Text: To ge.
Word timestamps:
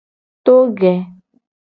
To 0.45 0.53
ge. 0.79 0.89